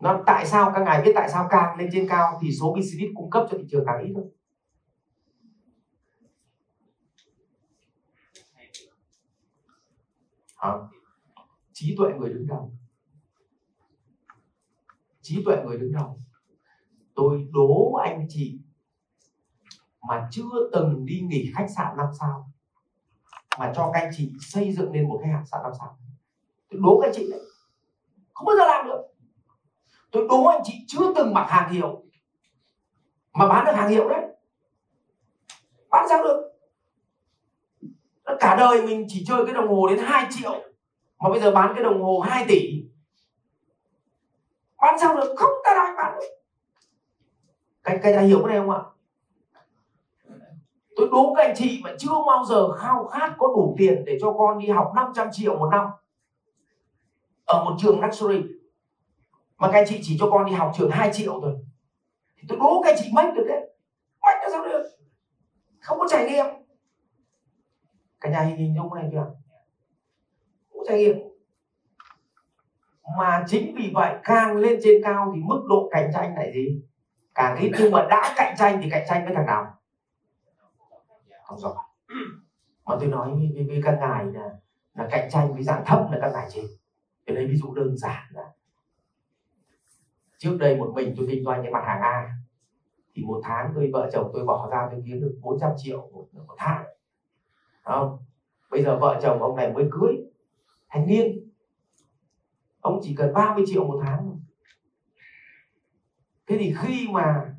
[0.00, 3.10] nó tại sao các ngài biết tại sao càng lên trên cao thì số bixidit
[3.14, 4.24] cung cấp cho thị trường càng ít thôi
[10.64, 10.70] à,
[11.72, 12.72] trí tuệ người đứng đầu.
[15.22, 16.20] Trí tuệ người đứng đầu.
[17.14, 18.58] Tôi đố anh chị
[20.08, 22.50] mà chưa từng đi nghỉ khách sạn năm sao
[23.58, 25.98] mà cho các anh chị xây dựng nên một khách sạn năm sao.
[26.70, 27.40] Tôi đố các anh chị đấy.
[28.34, 28.93] Không bao giờ làm được
[30.14, 32.02] tôi đố anh chị chưa từng mặc hàng hiệu.
[33.32, 34.22] Mà bán được hàng hiệu đấy.
[35.90, 36.50] Bán sao được?
[38.40, 40.62] Cả đời mình chỉ chơi cái đồng hồ đến 2 triệu,
[41.18, 42.84] mà bây giờ bán cái đồng hồ 2 tỷ.
[44.78, 45.34] Bán sao được?
[45.36, 46.26] Không ta đang bán được.
[47.82, 48.80] Cái cái ta hiểu cái này không ạ?
[50.96, 54.18] Tôi đố các anh chị mà chưa bao giờ khao khát có đủ tiền để
[54.20, 55.86] cho con đi học 500 triệu một năm
[57.44, 58.42] ở một trường luxury
[59.64, 61.56] mà các anh chị chỉ cho con đi học trường 2 triệu thôi.
[62.36, 63.60] Thì tôi đố các anh chị mách được đấy.
[64.22, 64.82] Mách là sao được?
[65.80, 66.46] Không có trải nghiệm.
[68.20, 69.34] Cả nhà hình hình dung này chưa
[70.68, 71.16] không có trải nghiệm.
[73.18, 76.82] Mà chính vì vậy càng lên trên cao thì mức độ cạnh tranh này gì?
[77.34, 77.70] Càng ít.
[77.78, 79.66] Nhưng mà đã cạnh tranh thì cạnh tranh với thằng nào?
[81.42, 81.74] Không giỏi
[82.84, 84.50] mà tôi nói với, với, với các ngài là
[84.94, 86.64] là cạnh tranh với dạng thấp là các ngài trên
[87.26, 88.42] tôi lấy ví dụ đơn giản là
[90.38, 92.30] trước đây một mình tôi kinh doanh cái mặt hàng A
[93.14, 96.24] thì một tháng tôi vợ chồng tôi bỏ ra tôi kiếm được 400 triệu một,
[96.32, 96.82] một tháng.
[97.82, 98.16] Không
[98.70, 100.14] bây giờ vợ chồng ông này mới cưới
[100.88, 101.48] thanh niên.
[102.80, 104.36] Ông chỉ cần 30 triệu một tháng
[106.46, 107.52] thế thì khi mà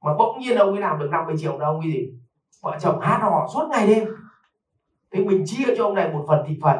[0.00, 2.08] mà bỗng nhiên ông ấy làm được 50 triệu đâu ông ấy gì?
[2.62, 4.04] Vợ chồng hát họ suốt ngày đêm.
[5.10, 6.76] Thế mình chia cho ông này một phần thị phần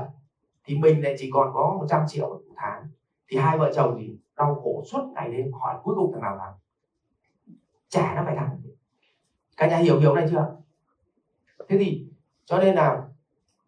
[0.64, 2.82] thì mình lại chỉ còn có 100 triệu một tháng.
[3.28, 6.38] Thì hai vợ chồng thì đau khổ suốt ngày đêm, hỏi cuối cùng thằng nào
[6.38, 6.54] thắng?
[7.88, 8.60] Trả nó phải thắng.
[9.56, 10.56] Cả nhà hiểu hiểu này chưa?
[11.68, 12.06] Thế thì,
[12.44, 13.02] cho nên là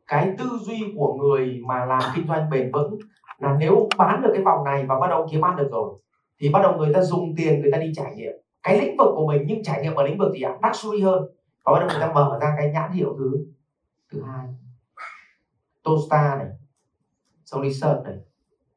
[0.06, 2.98] cái tư duy của người mà làm kinh doanh bền vững
[3.38, 6.00] là nếu bán được cái vòng này và bắt đầu kiếm ăn được rồi,
[6.38, 9.08] thì bắt đầu người ta dùng tiền người ta đi trải nghiệm cái lĩnh vực
[9.16, 10.58] của mình, nhưng trải nghiệm ở lĩnh vực gì ạ?
[10.62, 11.22] Luxury hơn.
[11.64, 13.46] Và bắt đầu người ta mở ra cái nhãn hiệu thứ
[14.12, 14.46] thứ hai.
[15.84, 16.48] Tosta này.
[17.44, 18.18] Solution này.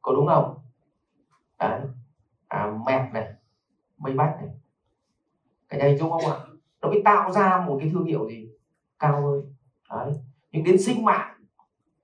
[0.02, 0.59] Có đúng không?
[1.60, 1.82] Đấy.
[2.48, 3.34] À, mẹt này
[3.98, 4.50] mây bách này.
[5.70, 6.38] Cả nhà hình dung không ạ
[6.82, 8.50] nó mới tạo ra một cái thương hiệu gì?
[9.00, 9.54] Cao hơn.
[9.90, 10.14] Đấy.
[10.52, 11.36] Nhưng đến sinh mạng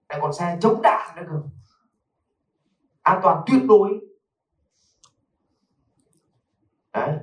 [0.10, 1.42] lại còn xe chống đạn nữa cơ.
[3.02, 4.00] An toàn tuyệt đối.
[6.94, 7.20] Đấy.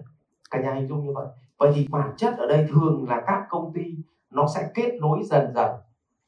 [0.51, 1.27] Cả nhà hình dung như vậy.
[1.59, 3.97] Vậy thì bản chất ở đây thường là các công ty
[4.31, 5.71] nó sẽ kết nối dần dần.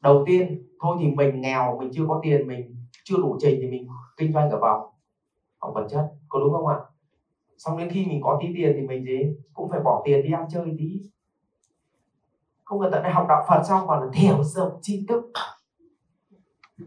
[0.00, 3.71] Đầu tiên thôi thì mình nghèo mình chưa có tiền mình chưa đủ trình thì
[3.71, 4.94] mình kinh doanh ở vòng
[5.64, 6.78] vòng vật chất, có đúng không ạ?
[7.58, 9.36] Xong đến khi mình có tí tiền thì mình gì?
[9.54, 11.00] Cũng phải bỏ tiền đi ăn chơi tí.
[12.64, 15.32] Không cần tận đây học đạo Phật xong còn là thiểu rộng chi thức.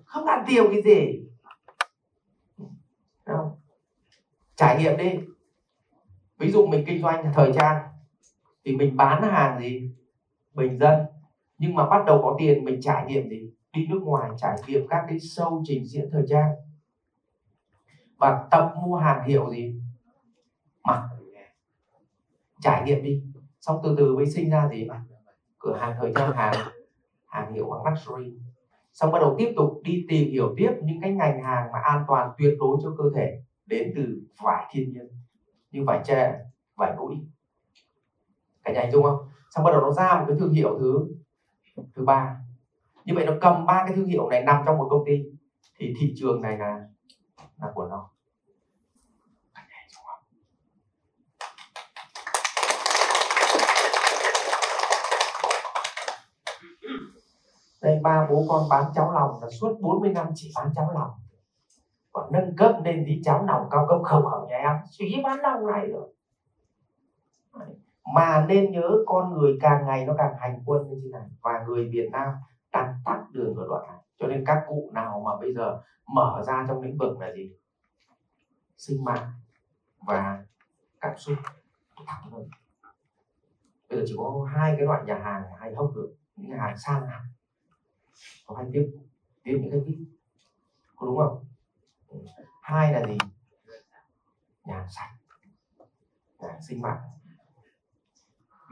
[0.05, 1.27] Không ăn tiêu cái gì.
[3.25, 3.51] Không?
[4.55, 5.19] trải nghiệm đi.
[6.37, 7.83] Ví dụ mình kinh doanh thời trang
[8.65, 9.91] thì mình bán hàng gì?
[10.53, 10.99] Bình dân.
[11.57, 13.53] Nhưng mà bắt đầu có tiền, mình trải nghiệm gì?
[13.73, 16.51] Đi nước ngoài trải nghiệm các cái show trình diễn thời trang
[18.17, 19.81] và tập mua hàng hiệu gì?
[20.83, 21.03] Mặc
[22.61, 23.23] trải nghiệm đi.
[23.61, 24.87] Xong từ từ mới sinh ra gì?
[25.59, 26.55] Cửa hàng thời trang, hàng
[27.25, 28.33] hàng hiệu hàng luxury.
[28.93, 32.03] Xong bắt đầu tiếp tục đi tìm hiểu tiếp những cái ngành hàng mà an
[32.07, 35.07] toàn tuyệt đối cho cơ thể đến từ vải thiên nhiên.
[35.71, 36.39] Như vải tre,
[36.75, 37.15] vải mũi.
[38.63, 39.29] Cả nhà hình dung không?
[39.51, 41.07] Xong bắt đầu nó ra một cái thương hiệu thứ
[41.95, 42.37] thứ ba.
[43.05, 45.23] Như vậy nó cầm ba cái thương hiệu này nằm trong một công ty.
[45.79, 46.87] Thì thị trường này là
[47.61, 48.09] là của nó.
[57.81, 61.11] Đây, ba bố con bán cháo lòng là suốt 40 năm chỉ bán cháo lòng.
[62.11, 64.77] Còn nâng cấp lên tí cháo lòng cao cấp không ở nhà em.
[64.91, 66.13] Chỉ bán lòng này rồi.
[68.13, 71.29] Mà nên nhớ con người càng ngày nó càng hành quân như thế này.
[71.41, 72.33] Và người Việt Nam
[72.71, 76.43] đang tắt đường ở đoạn này cho nên các cụ nào mà bây giờ mở
[76.47, 77.51] ra trong lĩnh vực là gì
[78.77, 79.31] sinh mạng
[79.99, 80.45] và
[81.01, 81.37] cảm xúc
[82.07, 82.49] thẳng hơn.
[83.89, 86.77] Bây giờ chỉ có hai cái loại nhà hàng hay hốc được, những nhà hàng
[86.77, 87.25] sang hàng
[88.45, 88.91] có hay tiếp
[89.43, 89.97] tiếp những cái vip
[90.95, 91.45] có đúng không?
[92.61, 93.17] Hai là gì?
[94.65, 95.15] Nhà sạch,
[96.39, 97.01] nhà sinh mạng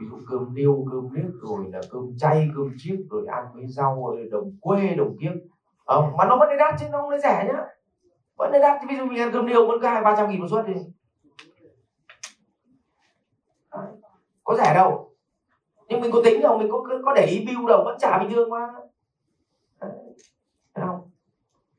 [0.00, 3.66] ví dụ cơm niêu cơm nước rồi là cơm chay cơm chiếc rồi ăn với
[3.66, 5.32] rau rồi đồng quê đồng kiếp.
[5.86, 7.64] À, mà nó vẫn đắt chứ nó không rẻ nhá.
[8.36, 10.46] Vẫn đắt ví dụ mình ăn cơm niêu vẫn có hai ba trăm nghìn một
[10.50, 10.74] suất thì
[14.44, 15.14] có rẻ đâu.
[15.88, 18.30] Nhưng mình có tính đâu mình có có để ý bill đâu vẫn trả bình
[18.30, 18.66] thường mà.
[19.80, 19.90] Đấy,
[20.74, 21.10] không?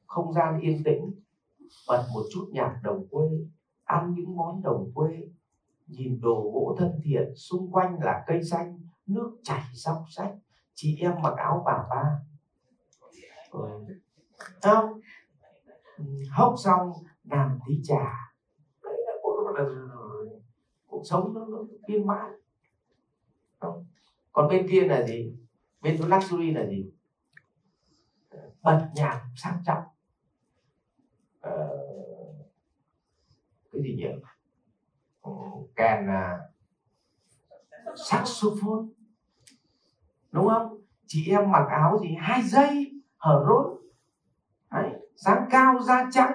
[0.05, 1.11] Không gian yên tĩnh
[1.87, 3.25] bật một chút nhạc đồng quê
[3.83, 5.27] ăn những món đồng quê
[5.87, 10.35] nhìn đồ gỗ thân thiện xung quanh là cây xanh nước chảy róc sách
[10.73, 12.19] chị em mặc áo bà ba.
[13.51, 13.59] Ừ.
[14.61, 15.01] không
[16.31, 16.93] hốc xong
[17.23, 18.33] làm tí trà.
[20.87, 21.57] Cuộc sống nó, nó
[21.87, 22.31] viên mãn.
[23.59, 23.85] Không?
[24.31, 25.37] còn bên kia là gì?
[25.81, 26.91] Bên chỗ luxury là gì?
[28.61, 29.83] Bật nhạc sang trọng.
[31.41, 31.69] Ờ,
[33.71, 34.07] cái gì nhỉ?
[35.77, 36.39] Kèn là
[37.95, 38.85] saxophone.
[40.31, 40.81] Đúng không?
[41.05, 43.81] Chị em mặc áo gì hai dây hở rốt.
[44.71, 46.31] Đấy, dáng cao da trắng.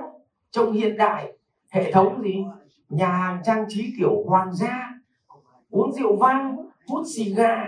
[0.51, 1.39] Trông hiện đại.
[1.71, 2.45] Hệ thống gì
[2.89, 4.91] nhà hàng trang trí kiểu hoàng gia.
[5.71, 6.57] Uống rượu vang
[6.89, 7.67] hút xì gà.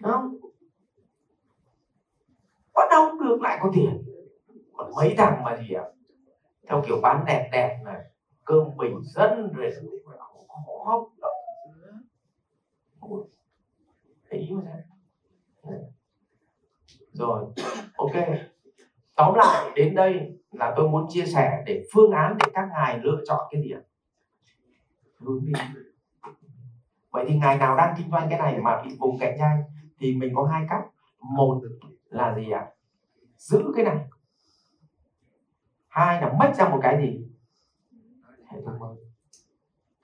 [0.00, 0.36] Đúng không?
[2.74, 4.02] Bắt đầu được lại có tiền.
[4.76, 5.90] Còn mấy thằng mà gì ạ à?
[6.68, 8.02] theo kiểu bán đẹp đẹp này
[8.44, 9.72] cơm bình dân rồi
[10.66, 11.08] khó
[14.30, 14.84] thấy mà
[17.12, 17.44] rồi,
[17.96, 18.12] ok.
[19.14, 22.98] Tóm lại, đến đây là tôi muốn chia sẻ để phương án để các ngài
[22.98, 23.80] lựa chọn cái gì ạ
[25.18, 25.52] hướng đi.
[27.10, 29.62] Vậy thì ngài nào đang kinh doanh cái này mà bị vùng cạnh tranh
[29.98, 30.82] thì mình có hai cách.
[31.20, 31.60] Một
[32.08, 32.70] là gì ạ?
[33.36, 34.08] Giữ cái này.
[35.88, 37.28] Hai là mất ra một cái gì?
[38.46, 38.96] Hệ thống mới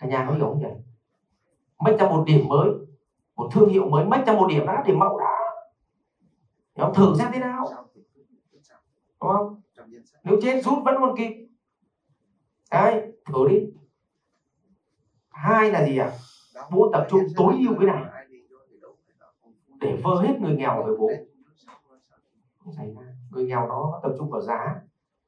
[0.03, 0.83] cả nhà có hiểu không nhỉ
[1.83, 2.71] mất ra một điểm mới,
[3.37, 4.05] một thương hiệu mới.
[4.05, 5.39] Mất ra một điểm đã, điểm mẫu đã.
[6.77, 7.67] Nó thử xem thế nào.
[9.21, 9.61] Đúng không?
[10.25, 11.49] Nếu chết, rút vẫn còn kịp.
[12.71, 13.67] Đấy thử đi.
[15.31, 16.11] Hai là gì ạ
[16.55, 16.63] à?
[16.71, 18.27] bố tập trung tối ưu cái này.
[19.81, 21.11] Để vơ hết người nghèo về bố.
[22.59, 23.03] Không xảy ra.
[23.31, 24.81] Người nghèo nó tập trung vào giá.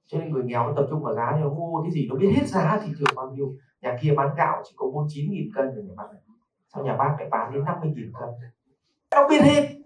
[0.06, 1.32] Cho nên người nghèo nó tập trung vào giá.
[1.36, 3.54] Thì nó mua cái gì, nó biết hết giá thị trường bao nhiêu
[3.84, 6.22] nhà kia bán gạo chỉ có bốn chín nghìn cân rồi nhà bác này
[6.68, 8.50] sao nhà bác lại bán đến 50.000 cân?
[9.10, 9.80] Nó biết hết.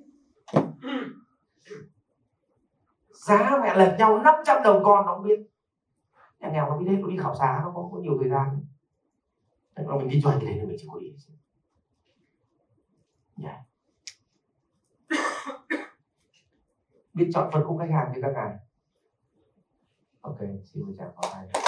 [3.12, 5.40] Giá mẹ lệch nhau 500 đồng con nó biết.
[6.40, 8.64] Nhà nghèo nó biết hết nó đi khảo giá nó có, có nhiều thời gian.
[9.76, 11.14] Thế nó mình đi doanh thì mình chỉ có đi.
[13.42, 13.58] Yeah.
[17.14, 18.56] biết chọn phân khúc khách hàng như các ngài.
[20.20, 21.67] Ok xin mời chào vào hai.